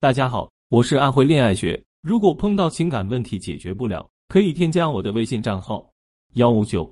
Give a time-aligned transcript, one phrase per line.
[0.00, 1.82] 大家好，我是安徽恋爱学。
[2.02, 5.84] 如果碰到情感问题解决不了，可以添加我的微信账号
[6.34, 6.88] 幺五九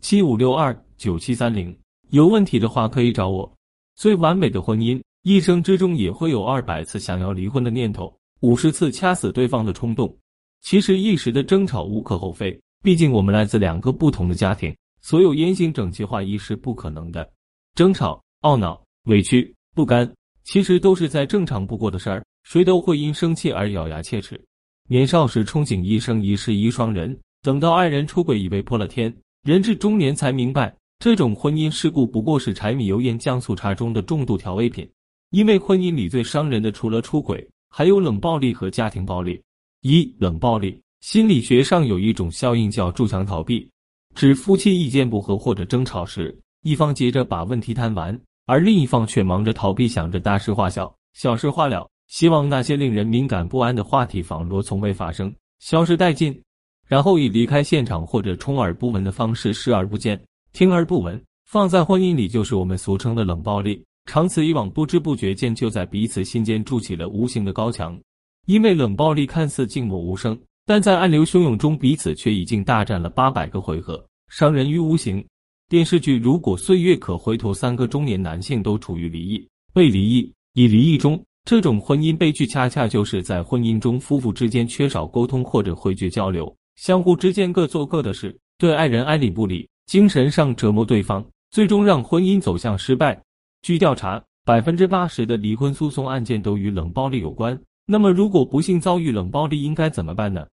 [0.00, 1.78] 七五六二九七三零。
[2.12, 3.54] 有问题的话可以找我。
[3.94, 10.16] 最完美的婚姻，一生之中也会有二百次想要离婚的念头，五十次掐死对方的冲动。
[10.62, 17.30] 其实一时的争吵无可厚非，毕竟我们来自两个不同的家庭，所有言行整齐划一是不可能的。
[17.74, 20.10] 争吵、懊恼、委屈、不甘，
[20.44, 22.24] 其实都是再正常不过的事儿。
[22.46, 24.40] 谁都会因生气而咬牙切齿。
[24.88, 34.88] 年少时憧憬一生一世一双人，等到爱人出轨已被泼了天，人至中年才明白，这种婚姻事故不过是柴米油盐酱醋茶中的重度调味品。
[35.30, 39.42] 因为婚姻里最伤人的，除了出轨，还有冷暴力和家庭暴力。
[39.80, 43.68] 一冷暴力，心理学上有一种效应叫筑墙逃避，
[44.14, 51.88] 指夫妻意见不合或者争吵时，一方急着把问题谈完，而另一方却忙着逃避，想着大事化小，小事化了。
[52.08, 56.40] 希望那些令人敏感不安的话题仿若从未发生，消失殆尽，
[56.86, 60.20] 然后以离开现场或者充耳不闻的方式视而不见、
[60.52, 61.20] 听而不闻。
[61.46, 63.82] 放在婚姻里，就是我们俗称的冷暴力。
[64.06, 67.98] 长此以往，不知不觉间就在彼此心间筑起了无形的高墙。
[68.46, 75.24] 因为冷暴力看似静默无声，但在暗流汹涌中，彼此却已经大战了八百个回合，伤人于无形。
[75.68, 81.20] 电视剧《如果岁月可回头》，三个中年男性都处于离异、被离异、已离异中。
[81.46, 93.16] 这种婚姻悲剧，恰恰就是在婚姻中夫妇之间缺少沟通或者回绝交流，相互之间各做各的事，对爱人爱理不理，精神上折磨对方，最终让婚姻走向失败。
[93.62, 97.56] 据调查，百分之八十的离婚诉讼案件都与冷暴力有关。
[97.86, 100.44] 那么，如果不幸遭遇冷暴力，应该怎么办呢？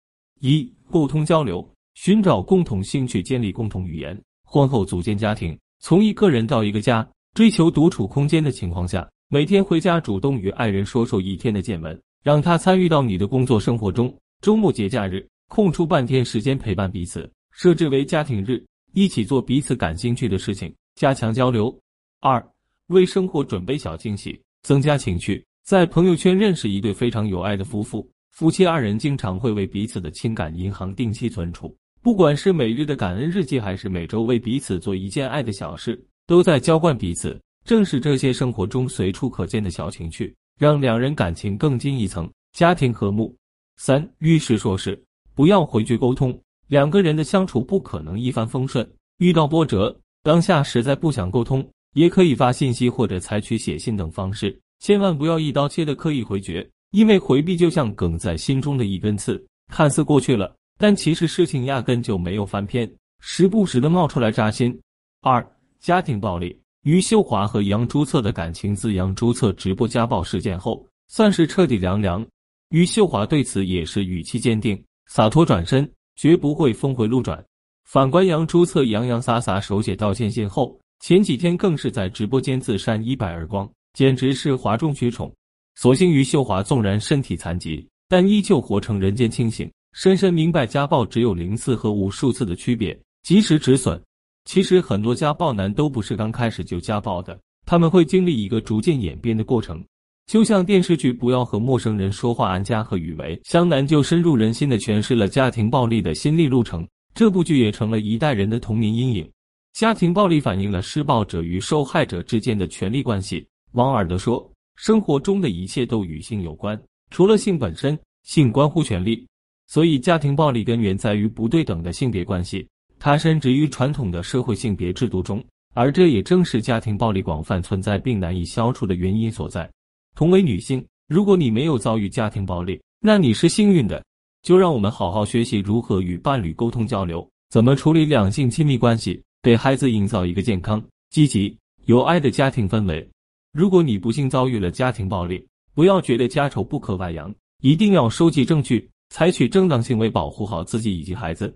[0.42, 4.16] 一、沟通交流，寻找共同兴趣，建立共同语言。
[4.46, 9.10] 婚后组建家庭，从一个人到一个家，追求独处空间的情况下。
[9.30, 14.16] 每天回家主动与爱人说说一天的见闻，让他参与到你的工作生活中。
[14.42, 21.75] 周末节假日空出半天时间陪伴彼此，设置为家庭日，一起做彼此感兴趣的事情，加强交流。
[22.20, 22.46] 二、
[22.88, 25.44] 为生活准备小惊喜，增加情趣。
[25.66, 37.42] 在朋友圈认识一对非常有爱的夫妇，夫妻二人经常会为彼此的情感银行定期存储，不管是每日的感恩日记，还是每周为彼此做一件爱的小事，都在浇灌彼此。
[37.66, 43.35] 正是这些生活中随处可见的小情趣，让两人感情更进一层，家庭和睦。
[43.78, 45.01] 三遇事说事，
[45.34, 46.38] 不要回绝沟通。
[46.68, 48.88] 两个人的相处不可能一帆风顺，
[49.18, 64.78] 遇到波折，当下实在不想沟通，也可以发信息或者采取写信等方式，千万不要一刀切的刻意回绝，因为回避就像梗在心中的一根刺，看似过去了，但其实事情压根就没有翻篇，时不时的冒出来扎心。
[65.22, 65.46] 二
[65.79, 66.62] 家庭暴力。
[66.84, 72.26] 于秀华和杨朱策的感情自杨朱策直播家暴事件后，算是彻底凉凉。
[72.72, 77.42] 于秀华对此也是语气坚定、洒脱，转身绝不会峰回路转。
[77.86, 85.34] 反观杨朱策洋洋洒洒手写道歉信后，前几天更是在直播间自扇一百耳光，简直是哗众取宠。
[85.76, 94.02] 所幸于秀华纵然身体残疾，但依旧活成人间清醒，深深明白家暴只有零次和无数次的区别，及时止损。
[94.46, 99.84] 其实很多家暴男都不是刚开始就家暴的，他们会经历一个逐渐演变的过程。
[100.28, 106.88] 就像电视剧《不要和陌生人说话》，安家和雨薇湘南就深入人心的诠释了家庭暴力的心理路程。
[107.14, 109.30] 这部剧也成了一代人的童年阴影。
[109.74, 113.46] 家庭暴力反映了施暴者与受害者之间的权力关系。
[113.74, 119.28] 王尔德说：“生活中的一切都与性有关，除了性本身，性关乎权力。
[119.68, 122.68] 所以，家庭暴力根源在于不对等的性别关系。”
[123.03, 125.44] 它深植于传统的社会性别制度中，
[125.74, 129.69] 而这也正是家庭暴力广泛存在并难以消除的原因所在。
[130.16, 134.02] 同为女性，如果你没有遭遇家庭暴力，那你是幸运的。
[134.41, 141.53] 就让我们好好学习如何与伴侣沟通交流，怎么处理两性亲密关系，给孩子营造一个健康、积极、
[141.84, 143.06] 有爱的家庭氛围。
[143.52, 151.53] 如果你不幸遭遇了家庭暴力，不要觉得家丑不可外扬，一定要收集证据，采取正当行为保护好自己以及孩子。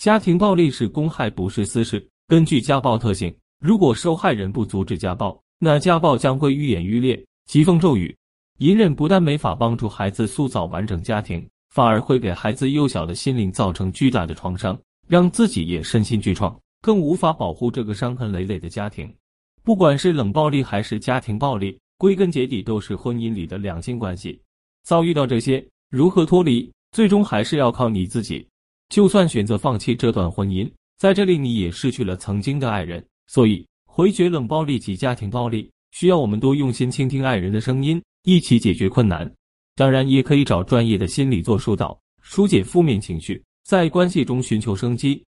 [0.00, 2.02] 家庭暴力是公害，不是私事。
[2.26, 3.30] 根据家暴特性，
[3.60, 8.16] 如果受害人不阻止家暴，那家暴将会愈演愈烈，疾风骤雨。
[8.60, 19.14] 隐忍不但没法帮助孩子塑造完整家庭，反而会给孩子幼小的心灵造成巨大的创伤，让自己也身心俱创，更无法保护这个伤痕累累的家庭。
[19.62, 24.40] 不管是冷暴力还是家庭暴力，归根结底都是婚姻里的两性关系。
[24.82, 28.46] 遭遇到这些，如何脱离，最终还是要靠你自己。
[28.90, 33.02] 就算选择放弃这段婚姻，在这里你也失去了曾经的爱人。
[33.28, 39.32] 所以，回绝冷暴力及家庭暴力，需要我们多用心倾听爱人的声音，一起解决困难。
[39.76, 45.24] 当然，也可以找专业的心理做疏导，疏解负面情绪，在关系中寻求生机。